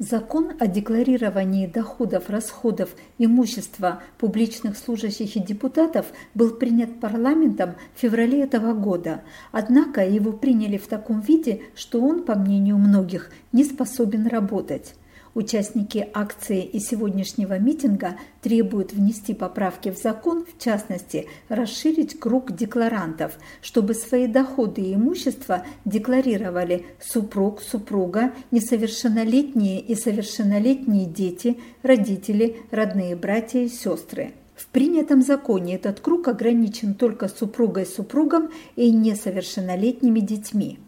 Закон 0.00 0.52
о 0.58 0.66
декларировании 0.66 1.66
доходов, 1.66 2.30
расходов, 2.30 2.96
имущества 3.18 4.02
публичных 4.16 4.78
служащих 4.78 5.36
и 5.36 5.40
депутатов 5.40 6.06
был 6.32 6.52
принят 6.52 7.00
парламентом 7.00 7.74
в 7.94 8.00
феврале 8.00 8.40
этого 8.44 8.72
года, 8.72 9.20
однако 9.52 10.00
его 10.00 10.32
приняли 10.32 10.78
в 10.78 10.86
таком 10.86 11.20
виде, 11.20 11.60
что 11.74 12.00
он, 12.00 12.24
по 12.24 12.34
мнению 12.34 12.78
многих, 12.78 13.30
не 13.52 13.62
способен 13.62 14.26
работать. 14.26 14.94
Участники 15.34 16.08
акции 16.12 16.64
и 16.64 16.80
сегодняшнего 16.80 17.56
митинга 17.56 18.16
требуют 18.42 18.92
внести 18.92 19.32
поправки 19.32 19.90
в 19.90 19.96
закон, 19.96 20.44
в 20.44 20.62
частности, 20.62 21.28
расширить 21.48 22.18
круг 22.18 22.52
декларантов, 22.52 23.38
чтобы 23.62 23.94
свои 23.94 24.26
доходы 24.26 24.82
и 24.82 24.94
имущество 24.94 25.64
декларировали 25.84 26.84
супруг, 27.00 27.62
супруга, 27.62 28.32
несовершеннолетние 28.50 29.80
и 29.80 29.94
совершеннолетние 29.94 31.06
дети, 31.06 31.58
родители, 31.82 32.56
родные 32.72 33.14
братья 33.14 33.60
и 33.60 33.68
сестры. 33.68 34.32
В 34.56 34.66
принятом 34.66 35.22
законе 35.22 35.76
этот 35.76 36.00
круг 36.00 36.26
ограничен 36.26 36.94
только 36.94 37.28
супругой, 37.28 37.86
супругом 37.86 38.50
и 38.74 38.90
несовершеннолетними 38.90 40.20
детьми. 40.20 40.78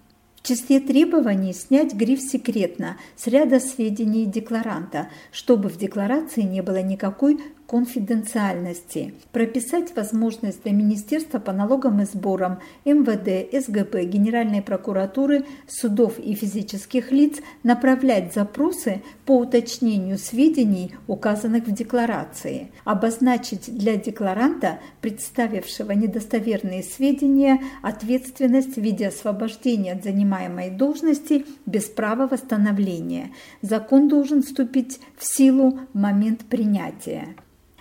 В 0.42 0.48
числе 0.48 0.80
требований 0.80 1.52
снять 1.55 1.95
гриф 1.95 2.20
«Секретно» 2.20 2.96
с 3.14 3.28
ряда 3.28 3.60
сведений 3.60 4.27
декларанта, 4.27 5.09
чтобы 5.30 5.69
в 5.69 5.78
декларации 5.78 6.41
не 6.42 6.62
было 6.62 6.83
никакой 6.83 7.38
конфиденциальности, 7.72 9.14
прописать 9.32 9.96
возможность 9.96 10.62
для 10.62 10.72
Министерства 10.72 11.38
по 11.38 11.52
налогам 11.52 12.02
и 12.02 12.04
сборам, 12.04 12.58
МВД, 12.84 13.50
СГБ, 13.64 14.04
Генеральной 14.04 14.60
прокуратуры, 14.60 15.46
судов 15.66 16.18
и 16.18 16.34
физических 16.34 17.10
лиц 17.10 17.38
направлять 17.62 18.34
запросы 18.34 19.00
по 19.24 19.38
уточнению 19.38 20.18
сведений, 20.18 20.94
указанных 21.06 21.66
в 21.66 21.72
декларации, 21.72 22.70
обозначить 22.84 23.75
для 23.75 23.97
декларанта, 23.97 24.78
представившего 25.00 25.92
недостоверные 25.92 26.82
сведения, 26.82 27.58
ответственность 27.80 28.75
в 28.75 28.82
виде 28.82 29.08
освобождения 29.08 29.92
от 29.92 30.04
занимаемой 30.04 30.69
должности 30.69 31.47
без 31.64 31.84
права 31.84 32.27
восстановления. 32.27 33.30
Закон 33.62 34.08
должен 34.08 34.42
вступить 34.42 35.00
в 35.16 35.25
силу 35.25 35.78
в 35.94 35.98
момент 35.98 36.42
принятия. 36.42 37.34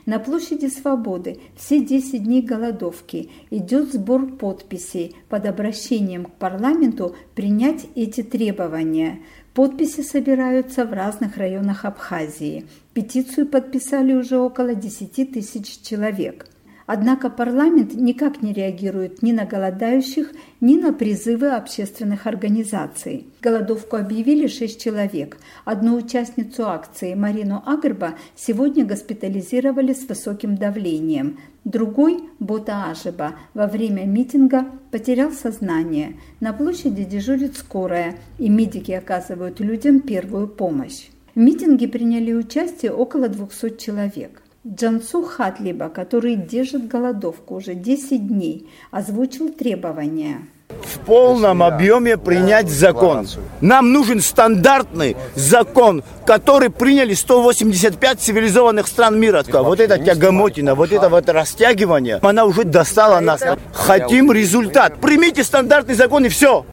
На 0.06 0.20
площади 0.20 0.68
Свободы 0.68 1.40
все 1.56 1.80
10 1.84 2.24
дней 2.24 2.42
голодовки 2.42 3.30
идет 3.52 3.94
сбор 3.94 4.36
подписей 4.36 5.16
под 5.30 5.46
обращением 5.46 6.26
к 6.26 6.34
парламенту 6.34 7.16
принять 7.36 7.86
эти 7.96 8.24
требования. 8.24 9.20
Подписи 9.54 10.02
собираются 10.02 10.86
в 10.86 10.94
разных 10.94 11.38
районах 11.38 11.86
Абхазии. 11.86 12.66
Петицию 12.94 13.48
подписали 13.48 14.14
уже 14.14 14.38
около 14.38 14.74
10 14.74 15.34
тысяч 15.34 15.82
человек. 15.82 16.48
Однако 16.86 17.30
парламент 17.30 17.94
никак 17.94 18.42
не 18.42 18.54
реагирует 18.54 19.22
ни 19.22 19.32
на 19.32 19.46
голодающих, 19.46 20.32
ни 20.60 20.78
на 20.78 20.94
призывы 20.94 21.52
общественных 21.52 22.28
организаций. 22.28 23.28
Голодовку 23.42 23.98
объявили 23.98 24.48
шесть 24.48 24.82
человек. 24.82 25.38
Одну 25.66 25.96
участницу 25.96 26.68
акции, 26.68 27.14
Марину 27.14 27.64
Агрба, 27.66 28.16
сегодня 28.36 28.86
госпитализировали 28.86 29.94
с 29.94 30.08
высоким 30.08 30.56
давлением. 30.56 31.38
Другой, 31.64 32.24
Бота 32.40 32.90
Ажеба, 32.90 33.36
во 33.54 33.68
время 33.68 34.06
митинга 34.06 34.66
потерял 34.90 35.32
сознание. 35.32 36.18
На 36.40 36.54
площади 36.54 37.04
дежурит 37.04 37.56
скорая, 37.56 38.16
и 38.40 38.50
медики 38.50 38.92
оказывают 38.92 39.60
людям 39.60 40.00
первую 40.00 40.48
помощь. 40.48 41.10
В 41.36 41.40
митинге 41.40 41.88
приняли 41.88 42.34
участие 42.34 42.92
около 42.92 43.30
200 43.30 43.78
человек. 43.78 44.42
Джансу 44.68 45.24
Хатлиба, 45.24 45.90
который 45.90 46.36
держит 46.36 46.88
голодовку 46.88 47.56
уже 47.56 47.74
10 47.74 48.28
дней, 48.28 48.70
озвучил 48.92 49.50
требования 49.50 50.48
в 50.70 51.00
полном 51.00 51.64
объеме 51.64 52.16
принять 52.16 52.70
закон. 52.70 53.28
Нам 53.60 53.92
нужен 53.92 54.22
стандартный 54.22 55.18
закон, 55.36 56.04
который 56.26 56.70
приняли 56.70 57.14
185 57.14 58.20
цивилизованных 58.20 58.88
стран 58.88 59.20
мира. 59.20 59.44
Вот 59.52 59.80
эта 59.80 59.98
тягомотина, 59.98 60.76
вот 60.76 60.92
это 60.92 61.10
вот 61.10 61.28
растягивание, 61.28 62.20
она 62.22 62.46
уже 62.46 62.64
достала 62.64 63.20
нас. 63.20 63.42
Хотим 63.74 64.32
результат. 64.32 65.02
Примите 65.02 65.44
стандартный 65.44 65.96
закон 65.96 66.26
и 66.26 66.30
все. 66.30 66.66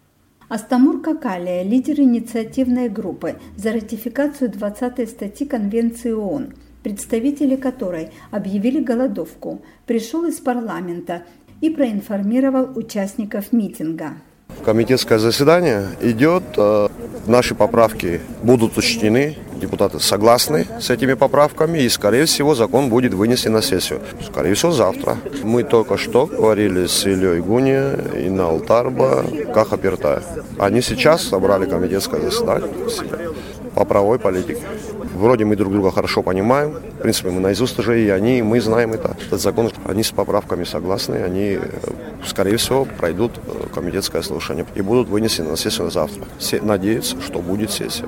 Астамур 0.48 1.00
Какалия, 1.00 1.62
лидер 1.62 2.00
инициативной 2.00 2.88
группы 2.88 3.36
за 3.56 3.72
ратификацию 3.72 4.50
20 4.50 5.08
статьи 5.08 5.46
Конвенции 5.46 6.12
ООН– 6.12 6.52
представители 6.82 7.56
которой 7.56 8.10
объявили 8.30 8.80
голодовку, 8.80 9.62
пришел 9.86 10.24
из 10.24 10.40
парламента 10.40 11.22
и 11.60 11.70
проинформировал 11.70 12.76
участников 12.76 13.52
митинга. 13.52 14.14
Комитетское 14.64 15.18
заседание 15.18 15.86
идет, 16.00 16.42
э, 16.56 16.88
наши 17.26 17.54
поправки 17.54 18.20
будут 18.42 18.76
учтены, 18.76 19.36
депутаты 19.60 20.00
согласны 20.00 20.66
с 20.80 20.90
этими 20.90 21.14
поправками, 21.14 21.78
и, 21.78 21.88
скорее 21.88 22.24
всего, 22.24 22.54
закон 22.54 22.88
будет 22.88 23.14
вынесен 23.14 23.52
на 23.52 23.62
сессию. 23.62 24.00
Скорее 24.24 24.54
всего, 24.54 24.72
завтра. 24.72 25.16
Мы 25.42 25.62
только 25.62 25.96
что 25.96 26.26
говорили 26.26 26.86
с 26.86 27.06
Ильей 27.06 27.40
Гуни 27.40 28.26
и 28.26 28.30
на 28.30 28.48
Алтарба, 28.48 29.24
Каха 29.54 29.76
Пертая. 29.76 30.22
Они 30.58 30.82
сейчас 30.82 31.22
собрали 31.22 31.66
комитетское 31.66 32.20
заседание 32.20 32.70
по 33.74 33.84
правовой 33.84 34.18
политике. 34.18 34.62
Вроде 35.18 35.44
мы 35.44 35.56
друг 35.56 35.72
друга 35.72 35.90
хорошо 35.90 36.22
понимаем. 36.22 36.74
В 36.74 37.02
принципе, 37.02 37.30
мы 37.30 37.40
наизусть 37.40 37.76
уже 37.80 38.00
и 38.00 38.08
они, 38.08 38.40
мы 38.40 38.60
знаем 38.60 38.92
это. 38.92 39.16
Этот 39.26 39.40
закон, 39.40 39.68
они 39.84 40.04
с 40.04 40.12
поправками 40.12 40.62
согласны. 40.62 41.16
Они, 41.16 41.58
э, 41.60 41.60
скорее 42.24 42.56
всего, 42.56 42.84
пройдут 42.84 43.32
э, 43.38 43.66
комитетское 43.74 44.22
слушание 44.22 44.64
и 44.76 44.80
будут 44.80 45.08
вынесены 45.08 45.50
на 45.50 45.56
сессию 45.56 45.90
завтра. 45.90 46.24
Все 46.38 46.62
надеются, 46.62 47.20
что 47.20 47.40
будет 47.40 47.72
сессия. 47.72 48.06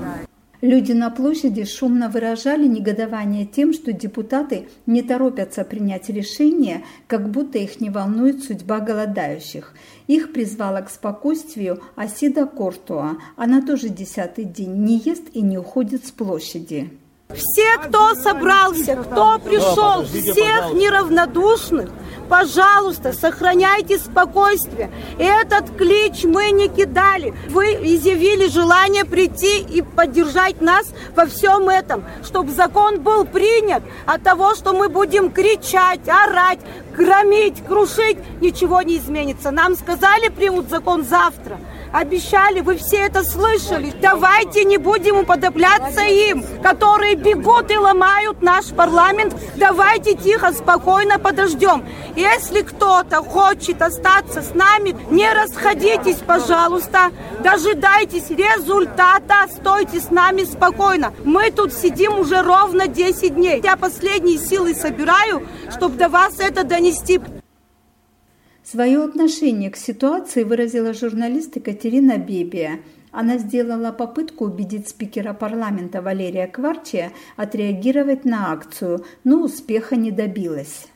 Люди 0.61 0.93
на 0.93 1.09
площади 1.09 1.65
шумно 1.65 2.07
выражали 2.07 2.65
негодование 2.65 3.45
тем, 3.45 3.73
что 3.73 3.91
депутаты 3.91 4.69
не 4.85 5.01
торопятся 5.01 5.65
принять 5.65 6.07
решение, 6.07 6.85
как 7.07 7.29
будто 7.29 7.57
их 7.57 7.81
не 7.81 7.89
волнует 7.89 8.41
судьба 8.41 8.79
голодающих. 8.79 9.73
Их 10.07 10.31
призвала 10.31 10.81
к 10.81 10.89
спокойствию 10.89 11.81
Асида 11.97 12.45
Кортуа. 12.45 13.17
Она 13.35 13.61
тоже 13.61 13.89
десятый 13.89 14.45
день 14.45 14.75
не 14.85 14.97
ест 14.97 15.23
и 15.33 15.41
не 15.41 15.57
уходит 15.57 16.05
с 16.05 16.11
площади. 16.11 17.00
Все, 17.35 17.77
кто 17.83 18.15
собрался, 18.15 18.95
кто 18.95 19.39
пришел, 19.39 20.03
всех 20.05 20.73
неравнодушных, 20.73 21.89
пожалуйста, 22.29 23.13
сохраняйте 23.13 23.97
спокойствие. 23.97 24.91
Этот 25.19 25.75
клич 25.75 26.23
мы 26.23 26.51
не 26.51 26.69
кидали. 26.69 27.33
Вы 27.49 27.73
изъявили 27.73 28.47
желание 28.47 29.05
прийти 29.05 29.59
и 29.59 29.81
поддержать 29.81 30.61
нас 30.61 30.87
во 31.15 31.25
всем 31.25 31.69
этом, 31.69 32.05
чтобы 32.23 32.51
закон 32.51 33.01
был 33.01 33.25
принят. 33.25 33.83
От 34.05 34.23
того, 34.23 34.55
что 34.55 34.73
мы 34.73 34.89
будем 34.89 35.31
кричать, 35.31 36.07
орать, 36.07 36.59
громить, 36.95 37.65
крушить, 37.65 38.17
ничего 38.41 38.81
не 38.81 38.97
изменится. 38.97 39.51
Нам 39.51 39.75
сказали, 39.75 40.29
примут 40.29 40.69
закон 40.69 41.03
завтра 41.03 41.59
обещали, 41.91 42.61
вы 42.61 42.77
все 42.77 42.97
это 42.97 43.23
слышали. 43.23 43.93
Давайте 44.01 44.63
не 44.63 44.77
будем 44.77 45.17
уподобляться 45.17 46.01
им, 46.01 46.43
которые 46.63 47.15
бегут 47.15 47.71
и 47.71 47.77
ломают 47.77 48.41
наш 48.41 48.67
парламент. 48.67 49.35
Давайте 49.55 50.15
тихо, 50.15 50.53
спокойно 50.53 51.19
подождем. 51.19 51.85
Если 52.15 52.61
кто-то 52.61 53.17
хочет 53.17 53.81
остаться 53.81 54.41
с 54.41 54.53
нами, 54.53 54.95
не 55.09 55.31
расходитесь, 55.31 56.17
пожалуйста. 56.17 57.11
Дожидайтесь 57.43 58.29
результата, 58.29 59.47
стойте 59.49 59.99
с 59.99 60.09
нами 60.09 60.43
спокойно. 60.43 61.13
Мы 61.23 61.51
тут 61.51 61.73
сидим 61.73 62.19
уже 62.19 62.41
ровно 62.41 62.87
10 62.87 63.35
дней. 63.35 63.61
Я 63.63 63.77
последние 63.77 64.37
силы 64.37 64.73
собираю, 64.73 65.47
чтобы 65.75 65.97
до 65.97 66.09
вас 66.09 66.39
это 66.39 66.63
донести. 66.63 67.19
Свое 68.71 69.03
отношение 69.03 69.69
к 69.69 69.75
ситуации 69.75 70.43
выразила 70.43 70.93
журналист 70.93 71.57
Екатерина 71.57 72.17
Бебия. 72.17 72.79
Она 73.11 73.37
сделала 73.37 73.91
попытку 73.91 74.45
убедить 74.45 74.87
спикера 74.87 75.33
парламента 75.33 76.01
Валерия 76.01 76.47
Кварчия 76.47 77.11
отреагировать 77.35 78.23
на 78.23 78.53
акцию, 78.53 79.03
но 79.25 79.43
успеха 79.43 79.97
не 79.97 80.09
добилась. 80.09 80.87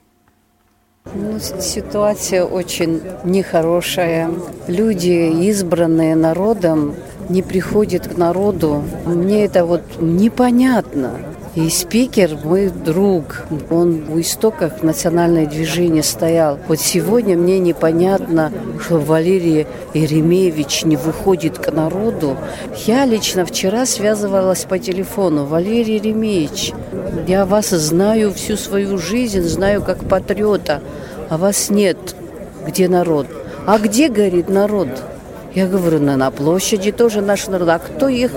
Ну, 1.14 1.38
ситуация 1.38 2.46
очень 2.46 3.02
нехорошая. 3.26 4.32
Люди, 4.70 5.46
избранные 5.50 6.16
народом, 6.16 6.96
не 7.28 7.42
приходят 7.42 8.08
к 8.08 8.18
народу. 8.18 8.84
Мне 9.06 9.44
это 9.44 9.66
вот 9.66 9.82
непонятно. 10.00 11.35
И 11.56 11.70
спикер 11.70 12.38
мой 12.44 12.70
друг, 12.70 13.44
он 13.70 14.10
у 14.10 14.20
истоков 14.20 14.84
национальное 14.84 15.46
движение 15.46 16.04
стоял. 16.04 16.60
Вот 16.68 16.82
сегодня 16.82 17.38
мне 17.38 17.60
непонятно, 17.60 18.52
что 18.82 19.00
Валерий 19.00 19.66
Еремеевич 19.94 20.84
не 20.84 20.98
выходит 20.98 21.58
к 21.58 21.72
народу. 21.72 22.36
Я 22.86 23.06
лично 23.06 23.46
вчера 23.46 23.86
связывалась 23.86 24.66
по 24.66 24.80
телефону. 24.80 25.46
Валерий 25.46 25.96
Еремеевич, 25.96 26.74
я 27.26 27.46
вас 27.46 27.70
знаю 27.70 28.34
всю 28.34 28.58
свою 28.58 28.98
жизнь, 28.98 29.42
знаю 29.44 29.82
как 29.82 30.04
патриота, 30.10 30.82
а 31.30 31.38
вас 31.38 31.70
нет. 31.70 31.98
Где 32.68 32.90
народ? 32.90 33.28
А 33.66 33.80
где, 33.80 34.10
говорит, 34.10 34.50
народ? 34.50 34.90
Я 35.54 35.68
говорю, 35.68 36.02
на, 36.02 36.30
площади 36.32 36.92
тоже 36.92 37.22
наш 37.22 37.48
народ. 37.48 37.70
А 37.70 37.80
кто 37.80 38.10
их 38.10 38.32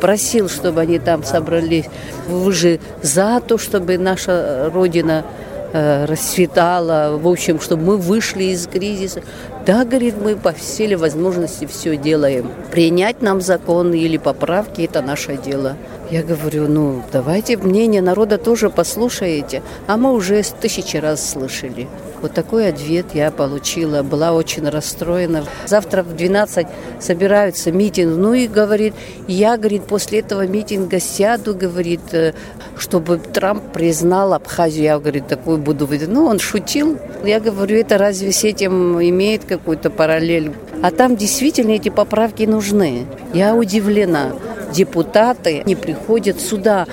просил, 0.00 0.48
чтобы 0.48 0.80
они 0.80 0.98
там 0.98 1.24
собрались? 1.24 1.86
Вы 2.28 2.52
же 2.52 2.80
за 3.02 3.40
то, 3.40 3.58
чтобы 3.58 3.98
наша 3.98 4.70
Родина 4.72 5.24
э, 5.72 6.04
расцветала, 6.04 7.16
в 7.16 7.26
общем, 7.26 7.60
чтобы 7.60 7.82
мы 7.82 7.96
вышли 7.96 8.44
из 8.44 8.66
кризиса. 8.66 9.22
Да, 9.66 9.84
говорит, 9.84 10.14
мы 10.22 10.36
по 10.36 10.52
всей 10.52 10.94
возможности 10.94 11.66
все 11.66 11.96
делаем. 11.96 12.50
Принять 12.70 13.22
нам 13.22 13.40
закон 13.40 13.92
или 13.92 14.16
поправки– 14.16 14.82
это 14.82 15.02
наше 15.02 15.36
дело. 15.36 15.76
Я 16.10 16.22
говорю, 16.22 16.68
ну, 16.68 17.02
давайте 17.12 17.56
мнение 17.56 18.00
народа 18.00 18.38
тоже 18.38 18.70
послушаете. 18.70 19.62
А 19.88 19.96
мы 19.96 20.12
уже 20.12 20.42
тысячи 20.60 20.96
раз 20.96 21.30
слышали. 21.30 21.88
Вот 22.22 22.32
такой 22.32 22.68
ответ 22.68 23.06
я 23.14 23.32
получила. 23.32 24.02
Была 24.04 24.32
очень 24.32 24.68
расстроена. 24.68 25.44
Завтра 25.66 26.04
в 26.04 26.14
12 26.14 26.66
собираются 27.00 27.72
митинг. 27.72 28.16
Ну 28.16 28.34
и 28.34 28.46
говорит, 28.46 28.94
я, 29.26 29.56
говорит, 29.56 29.84
после 29.84 30.20
этого 30.20 30.46
митинга 30.46 31.00
сяду, 31.00 31.54
говорит, 31.54 32.12
э, 32.12 32.34
чтобы 32.78 33.18
Трамп 33.18 33.72
признал 33.72 34.32
Абхазию. 34.32 34.84
Я, 34.84 34.98
говорит, 35.00 35.26
такую 35.26 35.58
буду. 35.58 35.88
Ну, 36.06 36.26
он 36.26 36.38
шутил. 36.38 36.98
Я 37.24 37.40
говорю, 37.40 37.78
это 37.78 37.98
разве 37.98 38.30
с 38.30 38.44
этим 38.44 39.00
имеет 39.02 39.44
какую-то 39.44 39.90
параллель? 39.90 40.52
А 40.82 40.92
там 40.92 41.16
действительно 41.16 41.72
эти 41.72 41.88
поправки 41.88 42.44
нужны. 42.44 43.06
Я 43.34 43.56
удивлена. 43.56 44.32
Депутаты 44.72 45.62
не 45.64 45.76
приходят 45.76 46.40
сюда. 46.40 46.86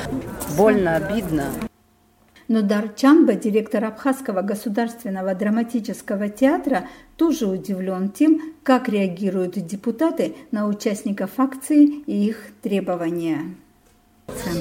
Больно, 0.57 0.95
обидно. 0.95 1.45
Но 2.47 2.61
Дар 2.61 2.89
Чамба, 2.95 3.33
директор 3.33 3.85
Абхазского 3.85 4.41
государственного 4.41 5.33
драматического 5.33 6.29
театра, 6.29 6.87
тоже 7.15 7.47
удивлен 7.47 8.09
тем, 8.09 8.41
как 8.63 8.89
реагируют 8.89 9.53
депутаты 9.53 10.35
на 10.51 10.67
участников 10.67 11.31
акции 11.37 12.03
и 12.05 12.27
их 12.27 12.49
требования. 12.61 13.55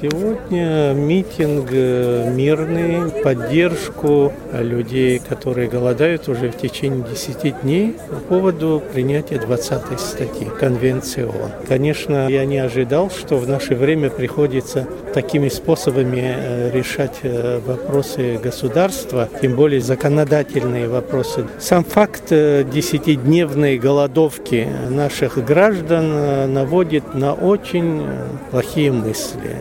Сегодня 0.02 0.94
митинг 0.94 1.68
э, 1.70 2.28
мирный, 2.34 3.22
поддержку 3.22 4.32
людей, 4.52 5.20
которые 5.20 5.68
голодают 5.68 6.28
уже 6.28 6.50
в 6.50 6.56
течение 6.56 7.04
10 7.08 7.62
дней 7.62 7.94
по 8.10 8.16
поводу 8.16 8.82
принятия 8.92 9.38
20 9.38 10.00
статьи 10.00 10.48
Конвенции 10.58 11.22
ООН. 11.22 11.52
Конечно, 11.68 12.28
я 12.28 12.44
не 12.44 12.58
ожидал, 12.58 13.10
что 13.10 13.36
в 13.36 13.48
наше 13.48 13.76
время 13.76 14.10
приходится 14.10 14.88
такими 15.14 15.48
способами 15.48 16.34
э, 16.36 16.70
решать 16.72 17.20
э, 17.22 17.60
вопросы 17.64 18.40
государства, 18.42 19.28
тем 19.40 19.54
более 19.54 19.80
законодательные 19.80 20.88
вопросы. 20.88 21.46
Сам 21.60 21.84
факт 21.84 22.30
десятидневной 22.30 23.78
голодовки 23.78 24.66
наших 24.88 25.44
граждан 25.44 26.52
наводит 26.52 27.14
на 27.14 27.34
очень 27.34 28.02
плохие 28.50 28.90
мысли. 28.90 29.51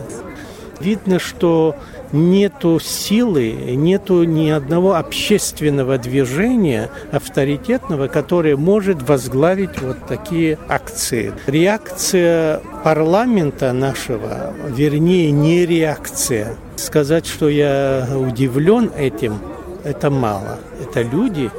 Видно, 0.80 1.18
что 1.18 1.76
нету 2.12 2.80
силы, 2.80 3.52
нету 3.52 4.24
ни 4.24 4.50
одного 4.50 4.96
общественного 4.96 5.98
движения 5.98 6.90
авторитетного, 7.10 8.08
которое 8.08 8.56
может 8.56 9.08
возглавить 9.08 9.80
вот 9.80 9.96
такие 10.06 10.58
акции. 10.68 11.32
Реакция 11.46 12.60
парламента 12.84 13.72
нашего, 13.72 14.54
вернее, 14.68 15.30
не 15.30 15.66
реакция. 15.66 16.56
Сказать, 16.76 17.26
что 17.26 17.48
я 17.48 18.08
удивлен 18.16 18.90
этим, 18.96 19.38
это 19.84 20.10
мало. 20.10 20.58
Это 20.80 21.02
люди, 21.02 21.50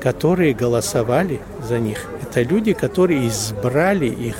которые 0.00 0.54
голосовали 0.54 1.40
за 1.68 1.78
них. 1.78 2.06
Это 2.22 2.42
люди, 2.42 2.72
которые 2.72 3.28
избрали 3.28 4.06
их. 4.06 4.36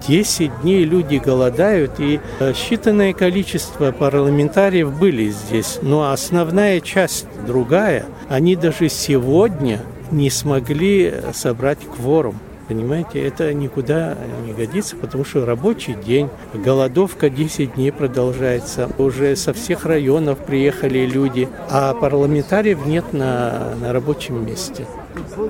10 0.00 0.62
дней 0.62 0.84
люди 0.84 1.16
голодают, 1.16 1.98
и 1.98 2.20
э, 2.40 2.52
считанное 2.52 3.12
количество 3.12 3.92
парламентариев 3.92 4.92
были 4.92 5.30
здесь. 5.30 5.78
Но 5.82 6.10
основная 6.10 6.80
часть 6.80 7.26
другая, 7.46 8.06
они 8.28 8.56
даже 8.56 8.88
сегодня 8.88 9.80
не 10.10 10.30
смогли 10.30 11.14
собрать 11.32 11.78
кворум. 11.80 12.36
Понимаете, 12.68 13.20
это 13.20 13.52
никуда 13.52 14.16
не 14.46 14.52
годится, 14.52 14.96
потому 14.96 15.24
что 15.24 15.44
рабочий 15.44 15.94
день, 15.94 16.30
голодовка 16.54 17.28
10 17.28 17.74
дней 17.74 17.92
продолжается. 17.92 18.88
Уже 18.98 19.36
со 19.36 19.52
всех 19.52 19.84
районов 19.84 20.38
приехали 20.38 21.00
люди, 21.00 21.48
а 21.68 21.92
парламентариев 21.92 22.86
нет 22.86 23.12
на, 23.12 23.74
на 23.80 23.92
рабочем 23.92 24.46
месте. 24.46 24.86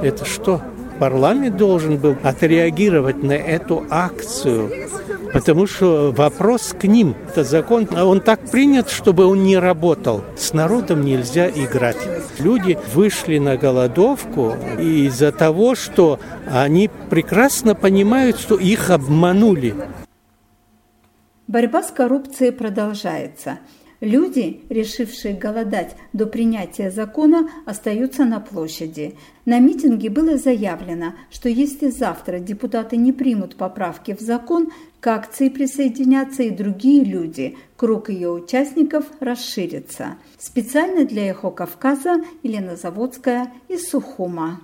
Это 0.02 0.24
что? 0.24 0.62
Парламент 1.02 1.56
должен 1.56 1.96
был 1.96 2.16
отреагировать 2.22 3.24
на 3.24 3.32
эту 3.32 3.84
акцию, 3.90 4.70
потому 5.32 5.66
что 5.66 6.12
вопрос 6.16 6.76
к 6.80 6.84
ним. 6.84 7.16
Этот 7.28 7.48
закон, 7.48 7.88
он 7.92 8.20
так 8.20 8.38
принят, 8.48 8.88
чтобы 8.88 9.26
он 9.26 9.42
не 9.42 9.58
работал. 9.58 10.22
С 10.36 10.52
народом 10.52 11.04
нельзя 11.04 11.50
играть. 11.50 11.96
Люди 12.38 12.78
вышли 12.94 13.38
на 13.38 13.56
голодовку 13.56 14.54
из-за 14.78 15.32
того, 15.32 15.74
что 15.74 16.20
они 16.48 16.88
прекрасно 17.10 17.74
понимают, 17.74 18.38
что 18.38 18.54
их 18.54 18.90
обманули. 18.90 19.74
Борьба 21.48 21.82
с 21.82 21.90
коррупцией 21.90 22.52
продолжается. 22.52 23.58
Люди, 24.02 24.62
решившие 24.68 25.32
голодать 25.32 25.94
до 26.12 26.26
принятия 26.26 26.90
закона, 26.90 27.48
остаются 27.66 28.24
на 28.24 28.40
площади. 28.40 29.14
На 29.44 29.60
митинге 29.60 30.10
было 30.10 30.38
заявлено, 30.38 31.14
что 31.30 31.48
если 31.48 31.88
завтра 31.88 32.40
депутаты 32.40 32.96
не 32.96 33.12
примут 33.12 33.54
поправки 33.54 34.12
в 34.16 34.20
закон, 34.20 34.72
к 34.98 35.06
акции 35.06 35.48
присоединятся 35.48 36.42
и 36.42 36.50
другие 36.50 37.04
люди. 37.04 37.56
Круг 37.76 38.10
ее 38.10 38.32
участников 38.32 39.04
расширится. 39.20 40.16
Специально 40.36 41.04
для 41.04 41.30
«Эхо 41.30 41.50
Кавказа» 41.50 42.24
Елена 42.42 42.74
Заводская 42.74 43.52
из 43.68 43.88
Сухума. 43.88 44.60